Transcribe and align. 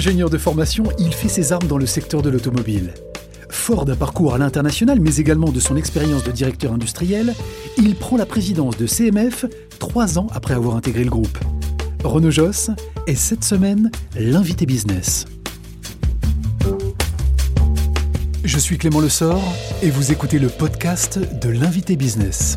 Ingénieur 0.00 0.30
de 0.30 0.38
formation, 0.38 0.84
il 0.98 1.12
fait 1.12 1.28
ses 1.28 1.52
armes 1.52 1.68
dans 1.68 1.76
le 1.76 1.84
secteur 1.84 2.22
de 2.22 2.30
l'automobile. 2.30 2.94
Fort 3.50 3.84
d'un 3.84 3.96
parcours 3.96 4.32
à 4.32 4.38
l'international, 4.38 4.98
mais 4.98 5.16
également 5.16 5.50
de 5.50 5.60
son 5.60 5.76
expérience 5.76 6.24
de 6.24 6.30
directeur 6.30 6.72
industriel, 6.72 7.34
il 7.76 7.94
prend 7.96 8.16
la 8.16 8.24
présidence 8.24 8.78
de 8.78 8.86
CMF 8.86 9.44
trois 9.78 10.18
ans 10.18 10.26
après 10.32 10.54
avoir 10.54 10.76
intégré 10.76 11.04
le 11.04 11.10
groupe. 11.10 11.36
Renaud 12.02 12.30
Josse 12.30 12.70
est 13.06 13.14
cette 13.14 13.44
semaine 13.44 13.90
l'invité 14.18 14.64
business. 14.64 15.26
Je 18.42 18.58
suis 18.58 18.78
Clément 18.78 19.02
Lessort 19.02 19.44
et 19.82 19.90
vous 19.90 20.12
écoutez 20.12 20.38
le 20.38 20.48
podcast 20.48 21.18
de 21.42 21.50
l'invité 21.50 21.96
business. 21.96 22.56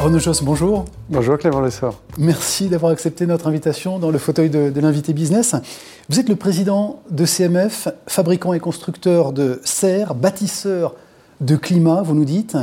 Renaud 0.00 0.20
Josse, 0.20 0.44
bonjour. 0.44 0.84
Bonjour 1.08 1.36
Clément 1.38 1.60
Lessort. 1.60 2.00
Merci 2.18 2.68
d'avoir 2.68 2.92
accepté 2.92 3.26
notre 3.26 3.48
invitation 3.48 3.98
dans 3.98 4.12
le 4.12 4.18
fauteuil 4.18 4.48
de, 4.48 4.80
l'invité 4.80 5.12
business. 5.12 5.56
Vous 6.08 6.20
êtes 6.20 6.28
le 6.28 6.36
président 6.36 7.02
de 7.10 7.24
CMF, 7.24 7.88
fabricant 8.06 8.52
et 8.52 8.60
constructeur 8.60 9.32
de 9.32 9.60
serres, 9.64 10.14
bâtisseur 10.14 10.94
de 11.40 11.56
climat, 11.56 12.02
vous 12.02 12.14
nous 12.14 12.24
dites. 12.24 12.56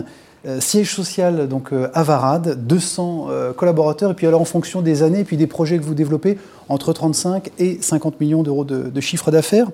Euh, 0.45 0.61
siège 0.61 0.93
social 0.93 1.49
donc 1.49 1.73
euh, 1.73 1.89
à 1.93 2.03
Varade, 2.03 2.65
200 2.65 3.27
euh, 3.29 3.51
collaborateurs, 3.51 4.11
et 4.11 4.13
puis 4.13 4.27
alors 4.27 4.39
en 4.39 4.45
fonction 4.45 4.81
des 4.81 5.03
années 5.03 5.19
et 5.19 5.23
puis 5.25 5.37
des 5.37 5.47
projets 5.47 5.77
que 5.77 5.83
vous 5.83 5.95
développez, 5.95 6.37
entre 6.69 6.93
35 6.93 7.51
et 7.59 7.79
50 7.81 8.21
millions 8.21 8.43
d'euros 8.43 8.63
de, 8.63 8.83
de 8.83 9.01
chiffre 9.01 9.29
d'affaires. 9.29 9.67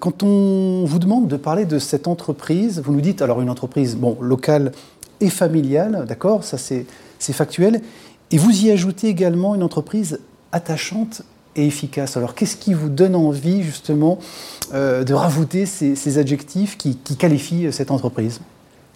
Quand 0.00 0.24
on 0.24 0.84
vous 0.84 0.98
demande 0.98 1.28
de 1.28 1.36
parler 1.36 1.64
de 1.64 1.78
cette 1.78 2.08
entreprise, 2.08 2.82
vous 2.84 2.92
nous 2.92 3.00
dites 3.00 3.22
alors 3.22 3.40
une 3.40 3.50
entreprise 3.50 3.94
bon, 3.94 4.16
locale 4.20 4.72
et 5.20 5.30
familiale, 5.30 6.04
d'accord, 6.06 6.44
ça 6.44 6.58
c'est 6.58 6.86
factuel, 7.32 7.80
et 8.30 8.38
vous 8.38 8.64
y 8.64 8.70
ajoutez 8.70 9.08
également 9.08 9.54
une 9.54 9.62
entreprise 9.62 10.20
attachante 10.52 11.22
et 11.54 11.66
efficace. 11.66 12.16
Alors 12.16 12.34
qu'est-ce 12.34 12.56
qui 12.56 12.74
vous 12.74 12.88
donne 12.88 13.14
envie 13.14 13.62
justement 13.62 14.18
de 14.72 15.12
rajouter 15.14 15.64
ces, 15.64 16.18
adjectifs 16.18 16.76
qui, 16.76 16.96
qualifient 17.18 17.72
cette 17.72 17.90
entreprise? 17.90 18.40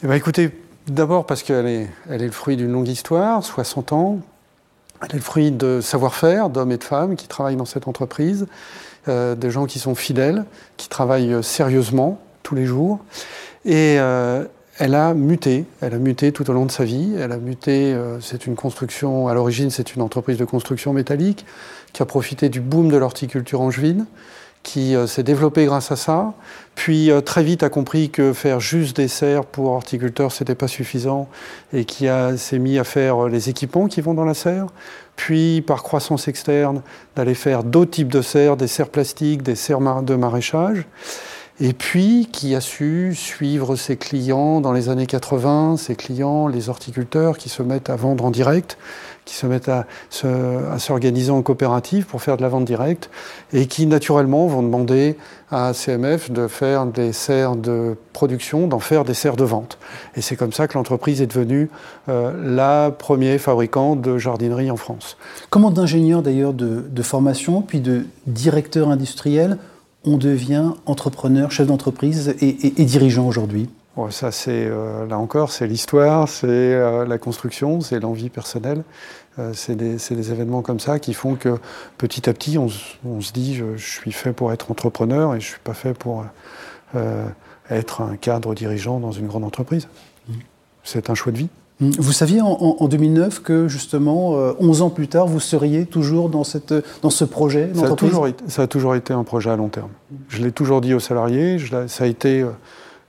Eh 0.02 0.06
bien, 0.06 0.16
Écoutez, 0.16 0.50
D'abord 0.90 1.26
parce 1.26 1.42
qu'elle 1.42 1.66
est, 1.66 1.88
elle 2.08 2.22
est 2.22 2.26
le 2.26 2.32
fruit 2.32 2.56
d'une 2.56 2.72
longue 2.72 2.88
histoire, 2.88 3.44
60 3.44 3.92
ans. 3.92 4.18
Elle 5.02 5.10
est 5.10 5.14
le 5.14 5.20
fruit 5.20 5.52
de 5.52 5.80
savoir-faire 5.80 6.50
d'hommes 6.50 6.72
et 6.72 6.78
de 6.78 6.84
femmes 6.84 7.16
qui 7.16 7.28
travaillent 7.28 7.56
dans 7.56 7.64
cette 7.64 7.86
entreprise, 7.86 8.46
euh, 9.08 9.34
des 9.34 9.50
gens 9.50 9.66
qui 9.66 9.78
sont 9.78 9.94
fidèles, 9.94 10.44
qui 10.76 10.88
travaillent 10.88 11.42
sérieusement 11.44 12.18
tous 12.42 12.54
les 12.54 12.66
jours. 12.66 12.98
Et 13.64 13.96
euh, 13.98 14.44
elle 14.80 14.94
a 14.96 15.14
muté, 15.14 15.66
elle 15.80 15.94
a 15.94 15.98
muté 15.98 16.32
tout 16.32 16.50
au 16.50 16.52
long 16.52 16.66
de 16.66 16.72
sa 16.72 16.84
vie. 16.84 17.14
Elle 17.18 17.32
a 17.32 17.36
muté, 17.36 17.92
euh, 17.92 18.18
c'est 18.20 18.46
une 18.46 18.56
construction, 18.56 19.28
à 19.28 19.34
l'origine 19.34 19.70
c'est 19.70 19.94
une 19.94 20.02
entreprise 20.02 20.38
de 20.38 20.44
construction 20.44 20.92
métallique 20.92 21.46
qui 21.92 22.02
a 22.02 22.06
profité 22.06 22.48
du 22.48 22.60
boom 22.60 22.88
de 22.90 22.96
l'horticulture 22.96 23.60
angevine 23.60 24.06
qui 24.62 24.94
euh, 24.94 25.06
s'est 25.06 25.22
développé 25.22 25.64
grâce 25.64 25.90
à 25.90 25.96
ça, 25.96 26.34
puis 26.74 27.10
euh, 27.10 27.20
très 27.20 27.42
vite 27.42 27.62
a 27.62 27.70
compris 27.70 28.10
que 28.10 28.32
faire 28.32 28.60
juste 28.60 28.96
des 28.96 29.08
serres 29.08 29.46
pour 29.46 29.70
horticulteurs, 29.70 30.32
c'était 30.32 30.54
pas 30.54 30.68
suffisant, 30.68 31.28
et 31.72 31.84
qui 31.84 32.06
s'est 32.36 32.58
mis 32.58 32.78
à 32.78 32.84
faire 32.84 33.24
euh, 33.24 33.28
les 33.28 33.48
équipements 33.48 33.86
qui 33.86 34.00
vont 34.00 34.14
dans 34.14 34.24
la 34.24 34.34
serre, 34.34 34.66
puis 35.16 35.62
par 35.62 35.82
croissance 35.82 36.28
externe, 36.28 36.82
d'aller 37.16 37.34
faire 37.34 37.64
d'autres 37.64 37.90
types 37.90 38.12
de 38.12 38.22
serres, 38.22 38.56
des 38.56 38.66
serres 38.66 38.90
plastiques, 38.90 39.42
des 39.42 39.54
serres 39.54 40.02
de 40.02 40.14
maraîchage, 40.14 40.86
et 41.60 41.74
puis 41.74 42.28
qui 42.32 42.54
a 42.54 42.60
su 42.60 43.14
suivre 43.14 43.76
ses 43.76 43.96
clients 43.96 44.62
dans 44.62 44.72
les 44.72 44.88
années 44.88 45.06
80, 45.06 45.76
ses 45.76 45.94
clients, 45.94 46.48
les 46.48 46.70
horticulteurs 46.70 47.36
qui 47.36 47.50
se 47.50 47.62
mettent 47.62 47.90
à 47.90 47.96
vendre 47.96 48.24
en 48.24 48.30
direct, 48.30 48.78
qui 49.26 49.34
se 49.34 49.46
mettent 49.46 49.68
à, 49.68 49.86
s'organiser 50.78 51.30
en 51.30 51.42
coopérative 51.42 52.06
pour 52.06 52.22
faire 52.22 52.38
de 52.38 52.42
la 52.42 52.48
vente 52.48 52.64
directe 52.64 53.10
et 53.52 53.66
qui 53.66 53.86
naturellement 53.86 54.46
vont 54.46 54.62
demander 54.62 55.18
à 55.50 55.74
CMF 55.74 56.30
de 56.30 56.48
faire 56.48 56.86
des 56.86 57.12
serres 57.12 57.56
de 57.56 57.94
production, 58.14 58.66
d'en 58.66 58.80
faire 58.80 59.04
des 59.04 59.14
serres 59.14 59.36
de 59.36 59.44
vente. 59.44 59.78
Et 60.16 60.22
c'est 60.22 60.36
comme 60.36 60.52
ça 60.52 60.66
que 60.66 60.78
l'entreprise 60.78 61.20
est 61.20 61.26
devenue 61.26 61.68
euh, 62.08 62.32
la 62.42 62.90
première 62.90 63.38
fabricant 63.38 63.96
de 63.96 64.16
jardinerie 64.16 64.70
en 64.70 64.76
France. 64.76 65.18
Comment 65.50 65.70
d'ingénieur 65.70 66.22
d'ailleurs 66.22 66.54
de, 66.54 66.86
de 66.88 67.02
formation, 67.02 67.60
puis 67.60 67.80
de 67.80 68.06
directeur 68.26 68.88
industriel, 68.88 69.58
on 70.04 70.16
devient 70.16 70.72
entrepreneur, 70.86 71.50
chef 71.50 71.66
d'entreprise 71.66 72.34
et, 72.40 72.84
dirigeant 72.84 73.26
aujourd'hui 73.26 73.68
Ça, 74.10 74.32
c'est 74.32 74.66
euh, 74.66 75.06
là 75.06 75.18
encore, 75.18 75.52
c'est 75.52 75.66
l'histoire, 75.66 76.28
c'est 76.28 76.46
euh, 76.48 77.04
la 77.06 77.18
construction, 77.18 77.80
c'est 77.80 78.00
l'envie 78.00 78.30
personnelle. 78.30 78.82
Euh, 79.38 79.52
c'est 79.54 79.76
des, 79.76 80.32
événements 80.32 80.62
comme 80.62 80.80
ça 80.80 80.98
qui 80.98 81.14
font 81.14 81.34
que 81.34 81.58
petit 81.98 82.28
à 82.28 82.32
petit, 82.32 82.58
on, 82.58 82.68
se 82.68 83.32
dit 83.32 83.54
je, 83.54 83.76
suis 83.76 84.12
fait 84.12 84.32
pour 84.32 84.52
être 84.52 84.70
entrepreneur 84.70 85.34
et 85.34 85.40
je 85.40 85.46
suis 85.46 85.60
pas 85.62 85.74
fait 85.74 85.94
pour 85.94 86.24
être 87.70 88.00
un 88.00 88.16
cadre 88.16 88.54
dirigeant 88.54 88.98
dans 88.98 89.12
une 89.12 89.28
grande 89.28 89.44
entreprise. 89.44 89.86
Mmh. 90.28 90.32
C'est 90.82 91.10
un 91.10 91.14
choix 91.14 91.30
de 91.30 91.38
vie. 91.38 91.48
Mmh. 91.80 91.90
Vous 91.98 92.12
saviez 92.12 92.40
en, 92.42 92.88
2009 92.88 93.42
que 93.42 93.68
justement, 93.68 94.32
11 94.58 94.82
ans 94.82 94.90
plus 94.90 95.08
tard, 95.08 95.26
vous 95.26 95.40
seriez 95.40 95.86
toujours 95.86 96.28
dans, 96.28 96.44
cette, 96.44 96.74
dans 97.00 97.10
ce 97.10 97.24
projet 97.24 97.70
ça 97.74 97.86
a, 97.86 97.94
toujours 97.94 98.26
été, 98.26 98.44
ça 98.48 98.62
a 98.62 98.66
toujours 98.66 98.94
été 98.94 99.12
un 99.12 99.24
projet 99.24 99.50
à 99.50 99.56
long 99.56 99.68
terme. 99.68 99.90
Je 100.28 100.42
l'ai 100.42 100.52
toujours 100.52 100.80
dit 100.80 100.92
aux 100.92 101.00
salariés, 101.00 101.56
ça 101.86 102.04
a 102.04 102.06
été 102.06 102.44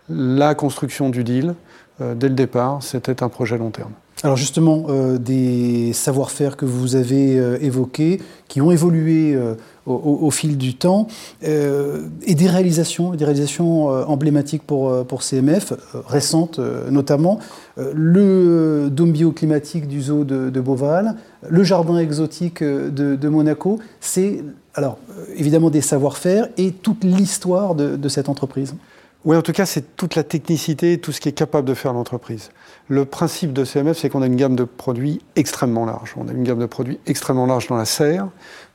la 0.10 0.56
construction 0.56 1.10
du 1.10 1.24
deal. 1.24 1.56
dès 2.00 2.30
le 2.30 2.36
départ, 2.36 2.82
c'était 2.82 3.24
un 3.24 3.30
projet 3.30 3.56
à 3.56 3.58
long 3.58 3.72
terme. 3.72 3.92
Alors 4.24 4.38
justement, 4.38 4.86
euh, 4.90 5.18
des 5.18 5.94
savoir-faire 5.94 6.56
que 6.56 6.66
vous 6.66 6.96
avez 6.96 7.40
euh, 7.40 7.58
évoqués, 7.60 8.22
qui 8.48 8.62
ont 8.62 8.70
évolué 8.70 9.34
euh, 9.34 9.56
au, 9.88 10.30
fil 10.30 10.60
du 10.60 10.76
temps, 10.76 11.08
et 11.42 12.36
des 12.36 12.48
réalisations, 12.48 13.16
des 13.16 13.26
réalisations 13.26 13.88
emblématiques 13.88 14.62
pour, 14.62 15.06
pour 15.08 15.24
CMF, 15.24 15.74
récentes 16.08 16.60
notamment, 16.60 17.40
le 17.78 18.90
dôme 18.92 19.12
bioclimatique 19.12 19.88
du 19.88 20.04
zoo 20.04 20.24
de, 20.24 20.62
Beauval, 20.62 21.16
le 21.50 21.64
jardin 21.64 21.98
exotique 21.98 22.64
de, 22.64 23.28
Monaco, 23.28 23.80
c'est 24.00 24.44
alors 24.76 25.00
évidemment 25.36 25.72
des 25.72 25.82
savoir-faire 25.82 26.48
et 26.58 26.72
toute 26.72 27.04
l'histoire 27.04 27.74
de 27.74 28.08
cette 28.08 28.30
entreprise. 28.30 28.76
Oui, 29.24 29.38
en 29.38 29.44
tout 29.44 29.52
cas, 29.52 29.68
c'est 29.68 29.96
toute 29.96 30.16
la 30.16 30.24
technicité, 30.24 30.98
tout 30.98 31.12
ce 31.12 31.22
qui 31.22 31.30
est 31.30 31.34
capable 31.34 31.68
de 31.68 31.76
faire 31.76 31.94
l'entreprise. 31.94 32.50
Le 32.88 33.06
principe 33.06 33.54
de 33.54 33.64
CMF, 33.64 33.96
c'est 34.00 34.10
qu'on 34.10 34.24
a 34.24 34.26
une 34.26 34.36
gamme 34.36 34.56
de 34.56 34.64
produits 34.64 35.22
extrêmement 35.36 35.86
large. 35.86 36.16
On 36.18 36.28
a 36.28 36.32
une 36.32 36.44
gamme 36.44 36.58
de 36.58 36.66
produits 36.66 37.00
extrêmement 37.06 37.46
large 37.46 37.68
dans 37.68 37.78
la 37.78 37.86
serre, 37.86 38.30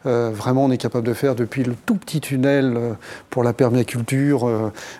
euh, 0.06 0.30
vraiment, 0.32 0.64
on 0.64 0.70
est 0.70 0.78
capable 0.78 1.06
de 1.06 1.14
faire 1.14 1.34
depuis 1.34 1.64
le 1.64 1.74
tout 1.86 1.96
petit 1.96 2.20
tunnel 2.20 2.74
euh, 2.76 2.92
pour 3.30 3.42
la 3.42 3.52
permaculture 3.52 4.48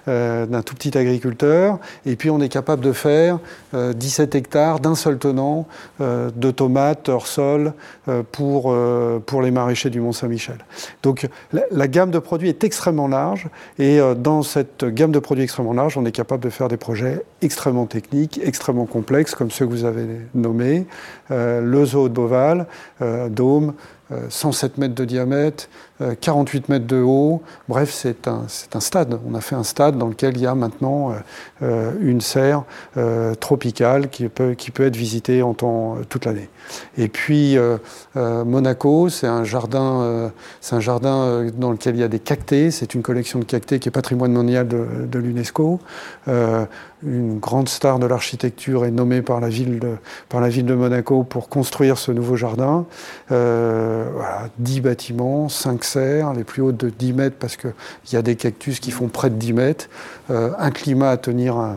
euh, 0.09 0.47
d'un 0.47 0.63
tout 0.63 0.75
petit 0.75 0.97
agriculteur. 0.97 1.79
Et 2.05 2.17
puis, 2.17 2.31
on 2.31 2.41
est 2.41 2.49
capable 2.49 2.83
de 2.83 2.93
faire 2.93 3.39
17 3.75 4.35
hectares 4.35 4.81
d'un 4.81 4.95
seul 4.95 5.19
tenant 5.19 5.67
de 6.01 6.51
tomates 6.51 7.09
hors 7.09 7.27
sol 7.27 7.73
pour, 8.33 8.75
pour 9.27 9.43
les 9.43 9.51
maraîchers 9.51 9.91
du 9.91 10.01
Mont-Saint-Michel. 10.01 10.59
Donc, 11.03 11.29
la, 11.53 11.89
gamme 11.89 12.11
de 12.11 12.19
produits 12.19 12.49
est 12.49 12.65
extrêmement 12.65 13.09
large. 13.09 13.49
Et 13.79 14.01
dans 14.17 14.43
cette 14.43 14.85
gamme 14.85 15.13
de 15.13 15.19
produits 15.19 15.45
extrêmement 15.45 15.73
large, 15.73 15.97
on 15.97 16.05
est 16.05 16.13
capable 16.13 16.43
de 16.43 16.51
faire 16.51 16.69
des 16.69 16.77
projets 16.77 17.25
extrêmement 17.43 17.87
techniques, 17.87 18.41
extrêmement 18.43 18.87
complexes, 18.87 19.35
comme 19.35 19.51
ceux 19.51 19.67
que 19.67 19.71
vous 19.71 19.85
avez 19.85 20.07
nommés. 20.35 20.87
le 21.31 21.85
zoo 21.85 22.09
de 22.09 22.15
Beauval, 22.15 22.67
Dôme, 23.31 23.75
107 24.29 24.73
euh, 24.73 24.81
mètres 24.81 24.95
de 24.95 25.05
diamètre, 25.05 25.69
48 26.21 26.59
euh, 26.59 26.73
mètres 26.73 26.87
de 26.87 27.01
haut. 27.01 27.43
Bref, 27.69 27.91
c'est 27.93 28.29
un, 28.29 28.47
un, 28.75 28.81
stade. 28.81 29.19
On 29.29 29.35
a 29.35 29.41
fait 29.41 29.57
un 29.57 29.65
stade 29.65 29.99
dans 29.99 30.07
lequel 30.07 30.37
il 30.37 30.43
y 30.43 30.47
a 30.47 30.55
maintenant 30.55 31.13
euh, 31.63 31.93
une 32.01 32.21
serre 32.21 32.65
tropicale 33.41 34.09
qui 34.09 34.29
peut, 34.29 34.55
qui 34.55 34.71
peut 34.71 34.87
être 34.87 34.97
visitée 34.97 35.43
en 35.43 35.55
temps, 35.55 35.97
toute 36.09 36.25
l'année. 36.25 36.49
Et 36.99 37.09
puis, 37.09 37.57
Monaco, 38.15 39.09
c'est 39.09 39.27
un 39.27 39.45
jardin, 39.45 40.31
c'est 40.61 40.75
un 40.75 40.81
jardin 40.81 41.47
dans 41.57 41.71
lequel 41.71 41.97
il 41.97 42.01
y 42.01 42.05
a 42.05 42.09
des 42.09 42.19
cactés. 42.19 42.71
C'est 42.71 42.95
une 42.95 43.03
collection 43.03 43.39
de 43.39 43.45
cactés 43.45 43.79
qui 43.79 43.89
est 43.89 43.93
patrimoine 43.93 44.33
mondial 44.33 44.69
de 44.69 45.19
l'UNESCO 45.19 45.81
une 47.07 47.39
grande 47.39 47.69
star 47.69 47.99
de 47.99 48.07
l'architecture 48.07 48.85
est 48.85 48.91
nommée 48.91 49.23
par 49.23 49.41
la 49.41 49.49
ville 49.49 49.79
de, 49.79 49.97
par 50.29 50.41
la 50.41 50.49
ville 50.49 50.67
de 50.67 50.75
Monaco 50.75 51.23
pour 51.23 51.49
construire 51.49 51.99
ce 51.99 52.13
nouveau 52.13 52.37
jardin. 52.37 52.87
Euh, 53.31 54.09
voilà, 54.13 54.49
10 54.59 54.81
bâtiments, 54.81 55.49
5 55.49 55.85
serres, 55.85 56.33
les 56.35 56.45
plus 56.45 56.63
hautes 56.63 56.77
de 56.77 56.91
10 56.91 57.13
mètres 57.13 57.37
parce 57.39 57.57
qu'il 57.57 57.73
y 58.13 58.17
a 58.17 58.23
des 58.23 58.37
cactus 58.37 58.81
qui 58.81 58.91
font 58.91 59.09
près 59.09 59.31
de 59.31 59.37
10 59.37 59.53
mètres, 59.53 59.89
euh, 60.31 60.51
un 60.59 60.71
climat 60.71 61.11
à 61.11 61.17
tenir 61.17 61.77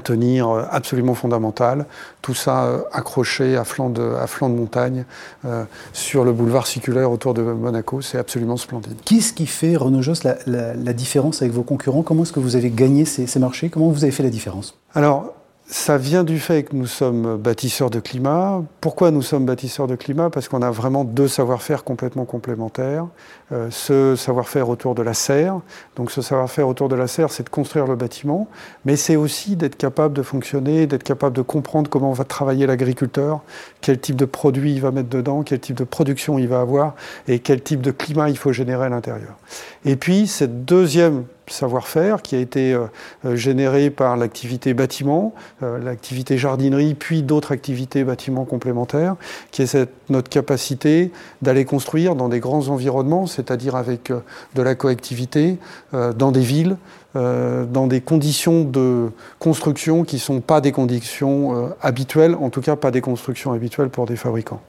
tenir 0.00 0.48
euh, 0.48 0.64
absolument 0.70 1.14
fondamental. 1.14 1.86
Tout 2.22 2.34
ça 2.34 2.64
euh, 2.64 2.78
accroché 2.92 3.56
à 3.56 3.64
flanc 3.64 3.90
de, 3.90 4.02
à 4.02 4.26
flanc 4.26 4.48
de 4.48 4.54
montagne 4.54 5.04
euh, 5.44 5.64
sur 5.92 6.24
le 6.24 6.32
boulevard 6.32 6.66
circulaire 6.66 7.10
autour 7.10 7.34
de 7.34 7.42
Monaco. 7.42 8.00
C'est 8.00 8.18
absolument 8.18 8.56
splendide. 8.56 8.96
Qu'est-ce 9.04 9.32
qui 9.32 9.46
fait, 9.46 9.76
Renaud 9.76 10.02
Joss, 10.02 10.24
la, 10.24 10.92
différence 10.92 11.42
avec 11.42 11.54
vos 11.54 11.62
concurrents? 11.62 12.02
Comment 12.02 12.22
est-ce 12.22 12.32
que 12.32 12.40
vous 12.40 12.56
avez 12.56 12.70
gagné 12.70 13.04
ces, 13.04 13.38
marchés? 13.38 13.68
Comment 13.68 13.90
vous 13.90 14.04
avez 14.04 14.12
fait 14.12 14.22
la 14.22 14.30
différence? 14.30 14.78
Alors, 14.94 15.34
ça 15.68 15.98
vient 15.98 16.22
du 16.22 16.38
fait 16.38 16.62
que 16.62 16.76
nous 16.76 16.86
sommes 16.86 17.36
bâtisseurs 17.38 17.90
de 17.90 17.98
climat. 17.98 18.62
Pourquoi 18.80 19.10
nous 19.10 19.22
sommes 19.22 19.46
bâtisseurs 19.46 19.88
de 19.88 19.96
climat? 19.96 20.30
Parce 20.30 20.48
qu'on 20.48 20.62
a 20.62 20.70
vraiment 20.70 21.04
deux 21.04 21.26
savoir-faire 21.26 21.82
complètement 21.82 22.24
complémentaires. 22.24 23.06
Euh, 23.50 23.68
ce 23.70 24.14
savoir-faire 24.14 24.68
autour 24.68 24.94
de 24.94 25.02
la 25.02 25.12
serre, 25.12 25.60
donc 25.96 26.12
ce 26.12 26.22
savoir-faire 26.22 26.68
autour 26.68 26.88
de 26.88 26.94
la 26.94 27.08
serre, 27.08 27.30
c'est 27.30 27.42
de 27.42 27.48
construire 27.48 27.86
le 27.86 27.96
bâtiment, 27.96 28.48
mais 28.84 28.96
c'est 28.96 29.16
aussi 29.16 29.56
d'être 29.56 29.76
capable 29.76 30.14
de 30.14 30.22
fonctionner, 30.22 30.86
d'être 30.86 31.02
capable 31.02 31.34
de 31.36 31.42
comprendre 31.42 31.90
comment 31.90 32.12
va 32.12 32.24
travailler 32.24 32.66
l'agriculteur, 32.66 33.40
quel 33.80 34.00
type 34.00 34.16
de 34.16 34.24
produit 34.24 34.74
il 34.74 34.80
va 34.80 34.92
mettre 34.92 35.08
dedans, 35.08 35.42
quel 35.42 35.60
type 35.60 35.76
de 35.76 35.84
production 35.84 36.38
il 36.38 36.48
va 36.48 36.60
avoir 36.60 36.94
et 37.26 37.40
quel 37.40 37.60
type 37.60 37.80
de 37.80 37.90
climat 37.90 38.30
il 38.30 38.38
faut 38.38 38.52
générer 38.52 38.86
à 38.86 38.88
l'intérieur. 38.88 39.36
Et 39.84 39.96
puis, 39.96 40.26
cette 40.28 40.64
deuxième 40.64 41.24
savoir-faire 41.48 42.22
qui 42.22 42.34
a 42.34 42.38
été 42.38 42.72
euh, 42.72 42.86
euh, 43.24 43.36
généré 43.36 43.90
par 43.90 44.16
l'activité 44.16 44.74
bâtiment, 44.74 45.34
euh, 45.62 45.78
l'activité 45.78 46.38
jardinerie, 46.38 46.94
puis 46.94 47.22
d'autres 47.22 47.52
activités 47.52 48.04
bâtiments 48.04 48.44
complémentaires, 48.44 49.16
qui 49.50 49.62
est 49.62 49.76
notre 50.08 50.28
capacité 50.28 51.12
d'aller 51.42 51.64
construire 51.64 52.14
dans 52.14 52.28
des 52.28 52.40
grands 52.40 52.68
environnements, 52.68 53.26
c'est-à-dire 53.26 53.76
avec 53.76 54.12
de 54.54 54.62
la 54.62 54.74
coactivité, 54.74 55.58
dans 55.92 56.32
des 56.32 56.40
villes, 56.40 56.76
dans 57.14 57.86
des 57.86 58.00
conditions 58.00 58.64
de 58.64 59.10
construction 59.38 60.04
qui 60.04 60.16
ne 60.16 60.20
sont 60.20 60.40
pas 60.40 60.60
des 60.60 60.72
conditions 60.72 61.72
habituelles, 61.82 62.34
en 62.34 62.50
tout 62.50 62.60
cas 62.60 62.76
pas 62.76 62.90
des 62.90 63.00
constructions 63.00 63.52
habituelles 63.52 63.90
pour 63.90 64.06
des 64.06 64.16
fabricants. 64.16 64.60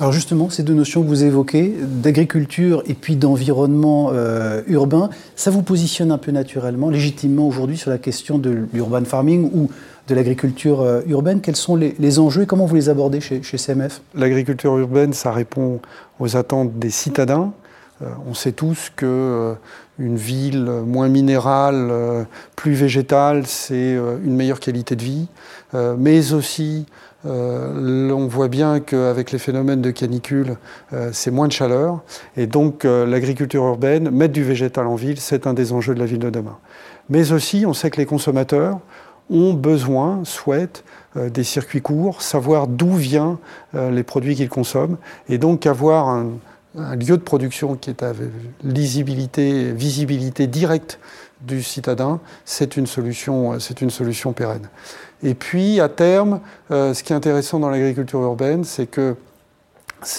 Alors 0.00 0.12
justement, 0.12 0.50
ces 0.50 0.64
deux 0.64 0.74
notions 0.74 1.04
que 1.04 1.06
vous 1.06 1.22
évoquez, 1.22 1.72
d'agriculture 1.80 2.82
et 2.86 2.94
puis 2.94 3.14
d'environnement 3.14 4.10
euh, 4.12 4.60
urbain, 4.66 5.08
ça 5.36 5.52
vous 5.52 5.62
positionne 5.62 6.10
un 6.10 6.18
peu 6.18 6.32
naturellement, 6.32 6.90
légitimement 6.90 7.46
aujourd'hui 7.46 7.76
sur 7.76 7.90
la 7.90 7.98
question 7.98 8.38
de 8.38 8.66
l'urban 8.72 9.04
farming 9.04 9.48
ou 9.54 9.70
de 10.08 10.14
l'agriculture 10.16 10.80
euh, 10.80 11.02
urbaine. 11.06 11.40
Quels 11.40 11.54
sont 11.54 11.76
les, 11.76 12.18
enjeux 12.18 12.42
et 12.42 12.46
comment 12.46 12.66
vous 12.66 12.74
les 12.74 12.88
abordez 12.88 13.20
chez, 13.20 13.40
CMF 13.40 14.02
L'agriculture 14.16 14.76
urbaine, 14.76 15.12
ça 15.12 15.30
répond 15.30 15.78
aux 16.18 16.36
attentes 16.36 16.76
des 16.76 16.90
citadins. 16.90 17.52
Euh, 18.02 18.06
on 18.28 18.34
sait 18.34 18.50
tous 18.50 18.90
que 18.96 19.54
une 20.00 20.16
ville 20.16 20.64
moins 20.84 21.06
minérale, 21.06 22.26
plus 22.56 22.72
végétale, 22.72 23.46
c'est 23.46 23.96
une 24.24 24.34
meilleure 24.34 24.58
qualité 24.58 24.96
de 24.96 25.04
vie, 25.04 25.28
mais 25.72 26.32
aussi 26.32 26.84
euh, 27.26 28.10
on 28.10 28.26
voit 28.26 28.48
bien 28.48 28.80
qu'avec 28.80 29.32
les 29.32 29.38
phénomènes 29.38 29.80
de 29.80 29.90
canicule, 29.90 30.56
euh, 30.92 31.10
c'est 31.12 31.30
moins 31.30 31.48
de 31.48 31.52
chaleur. 31.52 32.02
Et 32.36 32.46
donc 32.46 32.84
euh, 32.84 33.06
l'agriculture 33.06 33.64
urbaine, 33.64 34.10
mettre 34.10 34.32
du 34.32 34.44
végétal 34.44 34.86
en 34.86 34.94
ville, 34.94 35.20
c'est 35.20 35.46
un 35.46 35.54
des 35.54 35.72
enjeux 35.72 35.94
de 35.94 36.00
la 36.00 36.06
ville 36.06 36.18
de 36.18 36.30
demain. 36.30 36.58
Mais 37.08 37.32
aussi, 37.32 37.64
on 37.66 37.72
sait 37.72 37.90
que 37.90 37.96
les 37.96 38.06
consommateurs 38.06 38.80
ont 39.30 39.54
besoin, 39.54 40.20
souhaitent 40.24 40.84
des 41.16 41.44
circuits 41.44 41.80
courts, 41.80 42.20
savoir 42.20 42.66
d'où 42.66 42.92
viennent 42.92 43.36
les 43.72 44.02
produits 44.02 44.34
qu'ils 44.34 44.50
consomment. 44.50 44.96
Et 45.28 45.38
donc 45.38 45.64
avoir 45.66 46.08
un, 46.08 46.32
lieu 46.74 47.16
de 47.16 47.22
production 47.22 47.74
qui 47.76 47.88
est 47.88 48.02
à 48.02 48.12
lisibilité, 48.62 49.72
visibilité 49.72 50.46
directe 50.46 50.98
du 51.46 51.62
citadin, 51.62 52.20
c'est 52.44 52.76
une 52.76 52.86
solution, 52.86 53.58
c'est 53.60 53.80
une 53.80 53.90
solution 53.90 54.32
pérenne. 54.32 54.68
Et 55.22 55.34
puis, 55.34 55.80
à 55.80 55.88
terme, 55.88 56.40
euh, 56.70 56.92
ce 56.94 57.02
qui 57.02 57.12
est 57.12 57.16
intéressant 57.16 57.58
dans 57.58 57.70
l'agriculture 57.70 58.20
urbaine, 58.20 58.64
c'est 58.64 58.86
que 58.86 59.16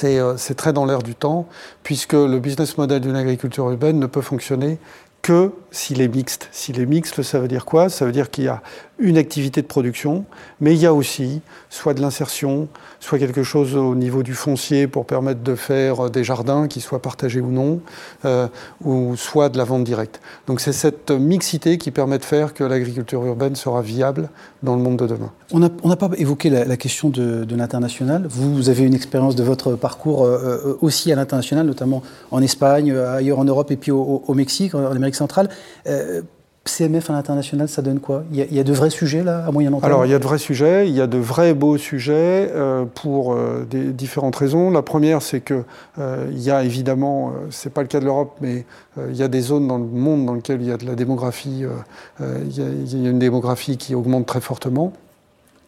euh, 0.04 0.34
c'est 0.38 0.56
très 0.56 0.74
dans 0.74 0.86
l'air 0.86 1.04
du 1.04 1.16
temps, 1.16 1.48
puisque 1.84 2.14
le 2.14 2.40
business 2.40 2.78
model 2.78 3.02
d'une 3.02 3.16
agriculture 3.16 3.70
urbaine 3.70 4.00
ne 4.00 4.08
peut 4.08 4.22
fonctionner 4.22 4.80
que 5.22 5.52
s'il 5.72 6.02
est 6.02 6.08
mixte. 6.08 6.50
S'il 6.52 6.80
est 6.80 6.86
mixte, 6.86 7.24
ça 7.24 7.40
veut 7.40 7.48
dire 7.48 7.66
quoi? 7.66 7.90
Ça 7.90 8.06
veut 8.06 8.12
dire 8.12 8.30
qu'il 8.30 8.46
y 8.46 8.48
a 8.48 8.62
une 8.98 9.18
activité 9.18 9.62
de 9.62 9.68
production, 9.68 10.26
mais 10.62 10.74
il 10.74 10.80
y 10.80 10.86
a 10.86 10.94
aussi 10.94 11.42
soit 11.70 11.94
de 11.94 12.02
l'insertion, 12.02 12.68
soit 13.00 13.20
quelque 13.20 13.44
chose 13.44 13.76
au 13.76 13.94
niveau 13.94 14.24
du 14.24 14.34
foncier 14.34 14.88
pour 14.88 15.06
permettre 15.06 15.42
de 15.42 15.56
faire 15.56 16.10
des 16.10 16.24
jardins 16.24 16.68
qui 16.68 16.80
soient 16.80 17.02
partagés 17.02 17.42
ou 17.42 17.52
non, 17.52 17.82
euh, 18.24 18.48
ou 18.84 19.16
soit 19.18 19.50
de 19.50 19.58
la 19.58 19.66
vente 19.66 19.84
directe. 19.84 20.22
Donc 20.48 20.62
c'est 20.62 20.72
cette 20.72 21.12
mixité 21.12 21.78
qui 21.78 21.92
permet 21.92 22.18
de 22.18 22.24
faire 22.24 22.54
que 22.54 22.64
l'agriculture 22.64 23.24
urbaine 23.26 23.56
sera 23.56 23.82
viable 23.82 24.30
dans 24.64 24.76
le 24.76 24.82
monde 24.82 24.98
de 24.98 25.08
demain. 25.08 25.32
On 25.52 25.60
n'a 25.60 25.96
pas 25.96 26.10
évoqué 26.18 26.50
la, 26.50 26.78
question 26.78 27.10
de, 27.10 27.46
l'international. 27.56 28.26
Vous 28.30 28.70
avez 28.70 28.84
une 28.84 28.94
expérience 28.94 29.36
de 29.36 29.44
votre 29.44 29.74
parcours 29.76 30.24
euh, 30.24 30.62
euh, 30.66 30.78
aussi 30.82 31.12
à 31.12 31.16
l'international, 31.16 31.66
notamment 31.66 32.02
en 32.32 32.42
Espagne, 32.42 32.96
ailleurs 32.96 33.40
en 33.40 33.46
Europe 33.46 33.72
et 33.72 33.78
puis 33.78 33.92
au 33.92 34.34
Mexique, 34.34 34.74
en 34.74 34.92
Amérique 34.92 35.16
centrale. 35.16 35.50
CMF 36.68 37.12
à 37.12 37.14
l'international, 37.14 37.70
ça 37.70 37.84
donne 37.84 38.00
quoi? 38.00 38.24
Il 38.32 38.38
y, 38.38 38.60
a, 38.60 38.64
de 38.64 38.74
vrais 38.74 38.90
sujets 38.90 39.24
là, 39.24 39.46
à 39.46 39.52
moyen 39.52 39.70
long 39.70 39.80
terme? 39.80 39.92
Alors, 39.92 40.06
il 40.06 40.12
y 40.12 40.16
a 40.16 40.20
de 40.20 40.24
vrais 40.24 40.40
sujets, 40.40 40.90
il 40.90 40.96
y 40.96 41.02
a 41.02 41.06
de 41.06 41.20
vrais 41.20 41.54
beaux 41.54 41.78
sujets 41.78 42.50
euh, 42.52 42.86
pour 42.86 43.34
euh, 43.34 43.68
des, 43.70 43.94
différentes 43.94 44.36
raisons. 44.36 44.72
La 44.72 44.82
première, 44.82 45.22
c'est 45.22 45.42
que 45.42 45.64
euh, 46.00 46.28
il 46.32 46.42
y 46.42 46.50
a 46.50 46.64
évidemment, 46.64 47.34
c'est 47.52 47.72
pas 47.72 47.84
le 47.84 47.88
cas 47.88 48.00
de 48.00 48.06
l'Europe, 48.06 48.38
mais 48.42 48.66
il 48.98 49.16
y 49.16 49.22
a 49.22 49.28
des 49.28 49.42
zones 49.42 49.68
dans 49.68 49.78
le 49.78 49.86
monde 49.86 50.26
dans 50.26 50.34
lesquelles 50.34 50.62
il 50.62 50.68
y 50.68 50.72
a 50.72 50.78
de 50.78 50.88
la 50.88 50.96
démographie, 50.96 51.66
il 52.20 52.58
y, 52.58 52.62
a 52.62 53.10
une 53.10 53.20
démographie 53.20 53.78
qui 53.78 53.94
augmente 53.94 54.26
très 54.26 54.42
fortement. 54.42 54.92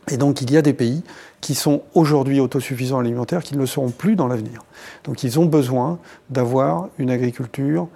Et 0.09 0.17
donc, 0.17 0.41
il 0.41 0.51
y 0.51 0.57
a 0.57 0.61
des 0.61 0.73
pays 0.73 1.03
qui 1.41 1.53
sont 1.53 1.81
aujourd'hui 1.93 2.39
autosuffisants 2.39 2.99
alimentaires, 2.99 3.43
qui 3.43 3.53
ne 3.53 3.59
le 3.59 3.65
seront 3.65 3.89
plus 3.89 4.15
dans 4.15 4.27
l'avenir. 4.27 4.63
Donc, 5.03 5.23
ils 5.23 5.37
ont 5.39 5.45
besoin 5.45 5.99
d'avoir 6.29 6.87
une 6.97 7.11
agriculture 7.11 7.87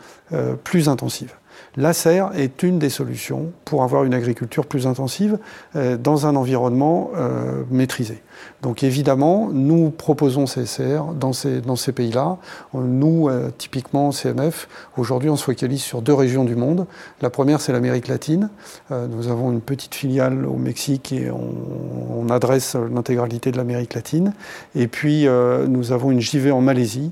plus 0.64 0.90
intensive. 0.90 1.34
La 1.78 1.94
serre 1.94 2.32
est 2.36 2.64
une 2.64 2.80
des 2.80 2.90
solutions 2.90 3.52
pour 3.66 3.84
avoir 3.84 4.04
une 4.04 4.14
agriculture 4.14 4.66
plus 4.66 4.88
intensive 4.88 5.38
euh, 5.76 5.98
dans 5.98 6.26
un 6.26 6.36
environnement 6.36 7.12
euh, 7.16 7.64
maîtrisé. 7.70 8.22
Donc 8.62 8.84
évidemment, 8.84 9.50
nous 9.52 9.90
proposons 9.90 10.46
serres 10.46 11.06
dans 11.14 11.34
ces, 11.34 11.62
dans 11.62 11.76
ces 11.76 11.92
pays-là. 11.92 12.38
Nous, 12.74 13.28
euh, 13.30 13.50
typiquement 13.58 14.12
CMF, 14.12 14.68
aujourd'hui 14.98 15.30
on 15.30 15.36
se 15.36 15.44
focalise 15.44 15.82
sur 15.82 16.02
deux 16.02 16.14
régions 16.14 16.44
du 16.44 16.56
monde. 16.56 16.86
La 17.22 17.30
première, 17.30 17.62
c'est 17.62 17.72
l'Amérique 17.72 18.08
latine. 18.08 18.50
nous 18.90 19.28
avons 19.28 19.52
une 19.52 19.62
petite 19.62 19.96
filiale 19.96 20.46
au 20.46 20.56
Mexique 20.56 21.12
et 21.12 21.30
on, 21.32 22.30
adresse 22.30 22.76
l'intégralité 22.76 23.52
de 23.52 23.58
l'Amérique 23.58 23.94
latine. 23.94 24.34
Et 24.76 24.88
puis 24.88 25.28
nous 25.68 25.92
avons 25.92 26.12
une 26.12 26.22
JV 26.22 26.52
en 26.52 26.62
Malaisie 26.62 27.12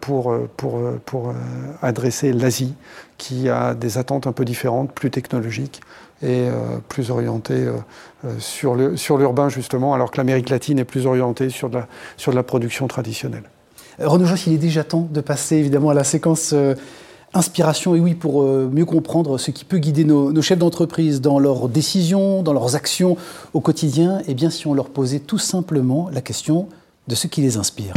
pour 0.00 0.34
adresser 1.80 2.32
l'Asie 2.32 2.74
qui 3.18 3.48
a 3.48 3.74
des 3.74 3.98
attentes 3.98 4.26
un 4.26 4.32
peu 4.32 4.44
différentes, 4.44 4.92
plus 4.92 5.10
technologiques 5.10 5.80
et 6.22 6.48
euh, 6.48 6.78
plus 6.88 7.10
orientées 7.10 7.54
euh, 7.54 7.72
euh, 8.24 8.38
sur 8.38 9.18
l'urbain 9.18 9.48
justement, 9.48 9.94
alors 9.94 10.10
que 10.10 10.18
l'Amérique 10.18 10.50
latine 10.50 10.78
est 10.78 10.84
plus 10.84 11.06
orientée 11.06 11.50
sur 11.50 11.68
de 11.68 11.78
la, 11.78 11.88
sur 12.16 12.32
la 12.32 12.42
production 12.42 12.86
traditionnelle. 12.86 13.44
Renaud 13.98 14.24
Joss, 14.24 14.46
il 14.46 14.54
est 14.54 14.58
déjà 14.58 14.84
temps 14.84 15.08
de 15.10 15.20
passer 15.20 15.56
évidemment 15.56 15.90
à 15.90 15.94
la 15.94 16.04
séquence 16.04 16.54
inspiration, 17.34 17.94
et 17.94 18.00
oui, 18.00 18.14
pour 18.14 18.42
mieux 18.42 18.86
comprendre 18.86 19.36
ce 19.36 19.50
qui 19.50 19.66
peut 19.66 19.76
guider 19.76 20.04
nos, 20.04 20.32
nos 20.32 20.42
chefs 20.42 20.58
d'entreprise 20.58 21.20
dans 21.20 21.38
leurs 21.38 21.68
décisions, 21.68 22.42
dans 22.42 22.54
leurs 22.54 22.74
actions 22.74 23.18
au 23.52 23.60
quotidien, 23.60 24.20
et 24.20 24.24
eh 24.28 24.34
bien 24.34 24.48
si 24.48 24.66
on 24.66 24.72
leur 24.72 24.88
posait 24.88 25.20
tout 25.20 25.38
simplement 25.38 26.08
la 26.10 26.22
question 26.22 26.68
de 27.06 27.14
ce 27.14 27.26
qui 27.26 27.42
les 27.42 27.58
inspire. 27.58 27.92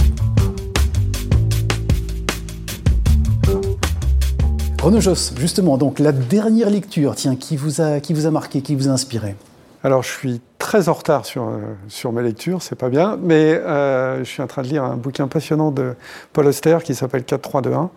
Renaud 4.86 5.02
Joss, 5.02 5.34
justement, 5.40 5.80
donc 5.80 5.98
la 5.98 6.12
dernière 6.12 6.70
lecture, 6.70 7.16
tiens, 7.16 7.36
qui 7.36 7.58
vous 7.58 7.82
a, 7.82 8.00
qui 8.00 8.14
vous 8.14 8.28
a 8.28 8.30
marqué, 8.30 8.62
qui 8.62 8.76
vous 8.76 8.88
a 8.88 8.92
inspiré? 8.92 9.36
Alors, 9.84 10.04
je 10.04 10.10
suis 10.10 10.42
très 10.60 10.90
en 10.90 10.94
retard 10.94 11.26
sur, 11.26 11.48
euh, 11.48 11.58
sur 11.88 12.12
mes 12.12 12.22
lectures, 12.22 12.62
c'est 12.62 12.76
pas 12.76 12.90
bien, 12.90 13.18
mais 13.20 13.56
euh, 13.56 14.20
je 14.20 14.26
suis 14.26 14.44
en 14.44 14.48
train 14.48 14.62
de 14.62 14.68
lire 14.68 14.84
un 14.84 14.96
bouquin 14.96 15.28
passionnant 15.28 15.72
de 15.72 15.96
Paul 16.34 16.46
Auster 16.46 16.78
qui 16.84 16.94
s'appelle 16.94 17.24
4-3-2-1, 17.24 17.90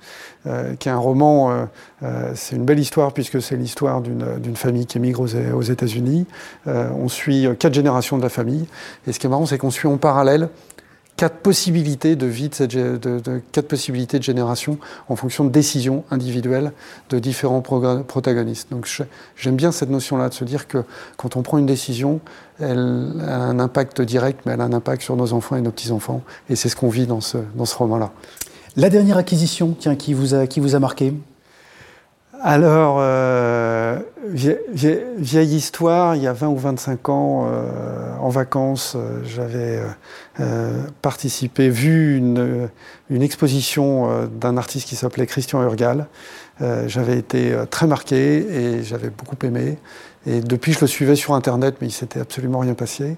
euh, 0.46 0.76
qui 0.76 0.88
est 0.88 0.92
un 0.92 0.96
roman, 0.96 1.68
c'est 2.34 2.56
une 2.56 2.64
belle 2.64 2.78
histoire 2.78 3.12
puisque 3.12 3.42
c'est 3.42 3.56
l'histoire 3.56 4.00
d'une 4.00 4.56
famille 4.56 4.86
qui 4.86 4.96
émigre 4.96 5.20
aux, 5.20 5.36
aux 5.36 5.62
États-Unis. 5.62 6.24
on 6.64 7.08
suit 7.08 7.46
quatre 7.58 7.74
générations 7.74 8.16
de 8.16 8.22
la 8.22 8.30
famille, 8.30 8.66
et 9.06 9.12
ce 9.12 9.18
qui 9.18 9.26
est 9.26 9.30
marrant, 9.30 9.44
c'est 9.44 9.58
qu'on 9.58 9.70
suit 9.70 9.88
en 9.88 9.98
parallèle 9.98 10.48
quatre 11.18 11.38
possibilités 11.38 12.14
de 12.14 12.26
vie, 12.26 12.48
de, 12.48 13.42
quatre 13.50 13.66
possibilités 13.66 14.18
de 14.18 14.22
génération 14.22 14.78
en 15.08 15.16
fonction 15.16 15.44
de 15.44 15.50
décisions 15.50 16.04
individuelles 16.12 16.72
de 17.10 17.18
différents 17.18 17.60
protagonistes. 17.60 18.70
Donc 18.70 18.88
j'aime 19.36 19.56
bien 19.56 19.72
cette 19.72 19.90
notion-là 19.90 20.28
de 20.28 20.34
se 20.34 20.44
dire 20.44 20.68
que 20.68 20.84
quand 21.16 21.36
on 21.36 21.42
prend 21.42 21.58
une 21.58 21.66
décision, 21.66 22.20
elle 22.60 23.14
a 23.26 23.36
un 23.36 23.58
impact 23.58 24.00
direct, 24.00 24.40
mais 24.46 24.52
elle 24.52 24.60
a 24.60 24.64
un 24.64 24.72
impact 24.72 25.02
sur 25.02 25.16
nos 25.16 25.32
enfants 25.32 25.56
et 25.56 25.60
nos 25.60 25.72
petits-enfants. 25.72 26.22
Et 26.48 26.54
c'est 26.54 26.68
ce 26.68 26.76
qu'on 26.76 26.88
vit 26.88 27.08
dans 27.08 27.20
ce, 27.20 27.38
dans 27.56 27.64
ce 27.64 27.76
roman-là. 27.76 28.12
La 28.76 28.88
dernière 28.88 29.16
acquisition 29.16 29.74
tiens, 29.76 29.96
qui, 29.96 30.14
vous 30.14 30.34
a, 30.34 30.46
qui 30.46 30.60
vous 30.60 30.76
a 30.76 30.78
marqué? 30.78 31.14
Alors, 32.40 32.98
euh, 33.00 33.98
vieille, 34.22 35.56
histoire, 35.56 36.14
il 36.14 36.22
y 36.22 36.28
a 36.28 36.32
20 36.32 36.48
ou 36.48 36.56
25 36.56 37.08
ans, 37.08 37.48
euh, 37.50 38.16
en 38.20 38.28
vacances, 38.28 38.94
euh, 38.96 39.22
j'avais 39.24 39.80
participé, 41.02 41.68
vu 41.68 42.16
une, 42.16 42.68
exposition 43.10 44.28
d'un 44.28 44.56
artiste 44.56 44.88
qui 44.88 44.96
s'appelait 44.96 45.26
Christian 45.26 45.62
Urgal, 45.62 46.06
j'avais 46.60 47.18
été 47.18 47.56
très 47.70 47.86
marqué 47.86 48.38
et 48.38 48.82
j'avais 48.82 49.10
beaucoup 49.10 49.36
aimé. 49.44 49.78
Et 50.26 50.40
depuis, 50.40 50.72
je 50.72 50.80
le 50.80 50.86
suivais 50.86 51.16
sur 51.16 51.34
Internet, 51.34 51.76
mais 51.80 51.88
il 51.88 51.92
s'était 51.92 52.20
absolument 52.20 52.58
rien 52.58 52.74
passé. 52.74 53.16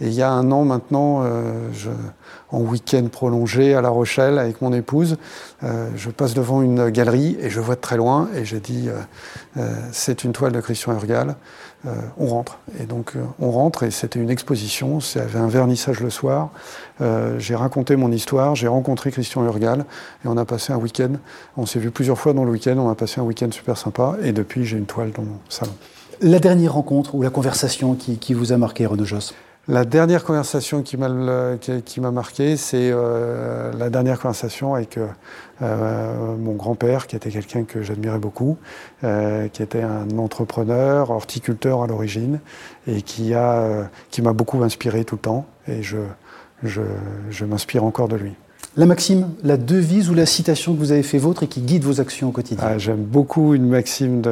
Et 0.00 0.06
il 0.06 0.12
y 0.12 0.22
a 0.22 0.30
un 0.30 0.50
an 0.52 0.64
maintenant, 0.64 1.24
je, 1.72 1.90
en 2.50 2.60
week-end 2.60 3.06
prolongé 3.10 3.74
à 3.74 3.80
La 3.80 3.88
Rochelle 3.88 4.38
avec 4.38 4.60
mon 4.60 4.72
épouse, 4.72 5.16
je 5.62 6.10
passe 6.10 6.34
devant 6.34 6.62
une 6.62 6.90
galerie 6.90 7.36
et 7.40 7.50
je 7.50 7.60
vois 7.60 7.76
de 7.76 7.80
très 7.80 7.96
loin 7.96 8.28
et 8.34 8.44
j'ai 8.44 8.60
dit, 8.60 8.88
c'est 9.92 10.24
une 10.24 10.32
toile 10.32 10.52
de 10.52 10.60
Christian 10.60 10.92
Urgal. 10.92 11.36
Euh, 11.86 11.94
on 12.18 12.26
rentre. 12.26 12.58
Et 12.78 12.84
donc 12.84 13.12
euh, 13.16 13.24
on 13.38 13.50
rentre 13.50 13.84
et 13.84 13.90
c'était 13.90 14.20
une 14.20 14.28
exposition, 14.28 15.00
ça 15.00 15.22
avait 15.22 15.38
un 15.38 15.48
vernissage 15.48 16.00
le 16.00 16.10
soir. 16.10 16.50
Euh, 17.00 17.38
j'ai 17.38 17.54
raconté 17.54 17.96
mon 17.96 18.12
histoire, 18.12 18.54
j'ai 18.54 18.68
rencontré 18.68 19.10
Christian 19.10 19.44
Urgal 19.44 19.84
et 20.24 20.28
on 20.28 20.36
a 20.36 20.44
passé 20.44 20.72
un 20.72 20.78
week-end. 20.78 21.12
On 21.56 21.66
s'est 21.66 21.78
vu 21.78 21.90
plusieurs 21.90 22.18
fois 22.18 22.32
dans 22.32 22.44
le 22.44 22.50
week-end, 22.50 22.76
on 22.78 22.90
a 22.90 22.94
passé 22.94 23.20
un 23.20 23.24
week-end 23.24 23.50
super 23.50 23.76
sympa 23.76 24.16
et 24.22 24.32
depuis 24.32 24.64
j'ai 24.64 24.76
une 24.76 24.86
toile 24.86 25.12
dans 25.12 25.22
mon 25.22 25.38
salon. 25.48 25.72
La 26.22 26.38
dernière 26.38 26.74
rencontre 26.74 27.14
ou 27.14 27.22
la 27.22 27.30
conversation 27.30 27.94
qui, 27.94 28.34
vous 28.34 28.52
a 28.52 28.58
marqué, 28.58 28.84
Renaud 28.84 29.06
Joss? 29.06 29.34
La 29.68 29.86
dernière 29.86 30.24
conversation 30.24 30.82
qui 30.82 30.98
m'a 30.98 31.56
qui, 31.58 32.00
marqué, 32.00 32.56
c'est 32.56 32.90
euh, 32.92 33.72
la 33.72 33.88
dernière 33.88 34.18
conversation 34.18 34.74
avec 34.74 34.98
euh, 34.98 35.06
euh, 35.62 36.36
mon 36.36 36.52
grand-père, 36.52 37.06
qui 37.06 37.16
était 37.16 37.30
quelqu'un 37.30 37.64
que 37.64 37.80
j'admirais 37.80 38.18
beaucoup, 38.18 38.58
qui 39.00 39.62
était 39.62 39.82
un 39.82 40.18
entrepreneur, 40.18 41.10
horticulteur 41.10 41.82
à 41.82 41.86
l'origine, 41.86 42.40
et 42.86 43.00
qui 43.00 43.32
a 43.32 43.88
qui 44.10 44.20
m'a 44.22 44.32
beaucoup 44.32 44.62
inspiré 44.62 45.04
tout 45.04 45.16
le 45.16 45.22
temps, 45.22 45.46
et 45.68 45.82
je, 45.82 45.98
je, 46.62 47.44
m'inspire 47.44 47.84
encore 47.84 48.08
de 48.08 48.16
lui. 48.16 48.32
La 48.76 48.86
maxime, 48.86 49.28
la 49.42 49.56
devise 49.56 50.10
ou 50.10 50.14
la 50.14 50.26
citation 50.26 50.74
que 50.74 50.78
vous 50.78 50.92
avez 50.92 51.02
fait 51.02 51.18
vôtre 51.18 51.42
et 51.42 51.46
qui 51.48 51.60
guide 51.60 51.84
vos 51.84 52.00
actions 52.00 52.28
au 52.28 52.32
quotidien 52.32 52.64
ah, 52.66 52.78
J'aime 52.78 53.02
beaucoup 53.02 53.54
une 53.54 53.68
maxime 53.68 54.22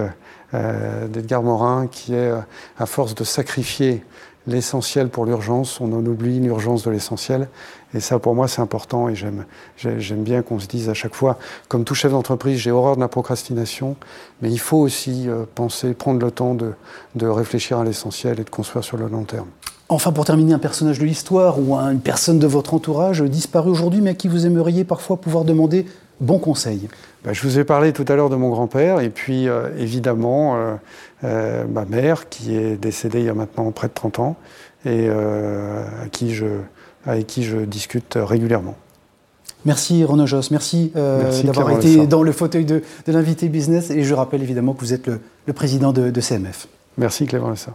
d'Edgar 0.53 1.43
Morin 1.43 1.89
qui 1.89 2.15
est, 2.15 2.31
à 2.79 2.87
force 2.87 3.15
de 3.15 3.25
sacrifier 3.25 4.05
l'essentiel 4.49 5.09
pour 5.09 5.27
l'urgence, 5.27 5.81
on 5.81 5.93
en 5.93 6.05
oublie 6.05 6.41
l'urgence 6.41 6.83
de 6.83 6.91
l'essentiel. 6.91 7.49
Et 7.95 8.01
ça, 8.01 8.19
pour 8.19 8.35
moi, 8.35 8.49
c'est 8.49 8.61
important 8.61 9.09
et 9.09 9.15
j'aime, 9.15 9.45
j'aime 9.77 10.23
bien 10.23 10.43
qu'on 10.43 10.59
se 10.59 10.67
dise 10.67 10.89
à 10.89 10.95
chaque 10.95 11.15
fois, 11.15 11.39
comme 11.69 11.85
tout 11.85 11.95
chef 11.95 12.13
d'entreprise, 12.13 12.59
j'ai 12.59 12.71
horreur 12.71 12.97
de 12.97 13.01
la 13.01 13.09
procrastination, 13.09 13.97
mais 14.43 14.51
il 14.51 14.59
faut 14.59 14.79
aussi 14.79 15.29
euh, 15.29 15.45
penser, 15.55 15.95
prendre 15.95 16.21
le 16.21 16.31
temps 16.31 16.55
de, 16.55 16.73
de 17.15 17.27
réfléchir 17.27 17.79
à 17.79 17.85
l'essentiel 17.85 18.41
et 18.41 18.45
de 18.45 18.51
construire 18.51 18.85
sur 18.85 18.97
le 18.97 19.09
long 19.09 19.25
terme. 19.25 19.49
Enfin, 19.91 20.13
pour 20.13 20.27
terminer, 20.27 20.53
un 20.53 20.59
personnage 20.59 20.99
de 20.99 21.05
l'histoire 21.05 21.59
ou 21.59 21.75
une 21.75 22.01
personne 22.01 22.39
de 22.39 22.47
votre 22.47 22.75
entourage 22.75 23.23
disparu 23.23 23.71
aujourd'hui, 23.71 24.03
mais 24.03 24.11
à 24.11 24.15
qui 24.15 24.29
vous 24.29 24.45
aimeriez 24.45 24.85
parfois 24.85 25.17
pouvoir 25.17 25.45
demander 25.45 25.87
bon 26.21 26.39
conseil 26.39 26.89
bah, 27.25 27.33
Je 27.33 27.43
vous 27.43 27.59
ai 27.59 27.65
parlé 27.65 27.93
tout 27.93 28.05
à 28.09 28.15
l'heure 28.15 28.29
de 28.29 28.37
mon 28.37 28.51
grand-père 28.51 29.01
et 29.01 29.09
puis 29.09 29.49
euh, 29.49 29.69
évidemment 29.79 30.57
euh, 30.57 30.75
euh, 31.25 31.65
ma 31.67 31.85
mère 31.85 32.29
qui 32.29 32.55
est 32.55 32.77
décédée 32.77 33.21
il 33.21 33.27
y 33.27 33.29
a 33.29 33.35
maintenant 33.35 33.71
près 33.71 33.89
de 33.89 33.95
30 33.95 34.19
ans 34.19 34.37
et 34.85 35.09
à 35.09 36.09
qui 36.13 36.35
je, 36.35 36.47
avec 37.05 37.27
qui 37.27 37.43
je 37.43 37.59
discute 37.59 38.17
régulièrement. 38.17 38.77
Merci 39.65 40.05
Renaud 40.05 40.27
Joss, 40.27 40.53
merci, 40.53 40.93
d'avoir 40.95 41.73
été 41.73 42.07
dans 42.07 42.23
le 42.23 42.31
fauteuil 42.31 42.65
de, 42.65 42.83
l'invité 43.07 43.49
business 43.49 43.91
et 43.91 44.05
je 44.05 44.15
rappelle 44.15 44.43
évidemment 44.43 44.75
que 44.75 44.81
vous 44.81 44.93
êtes 44.93 45.09
le, 45.09 45.53
président 45.53 45.93
de, 45.93 46.11
de, 46.11 46.21
CMF. 46.21 46.69
Merci 46.97 47.27
Clément 47.27 47.51
Lessa. 47.51 47.75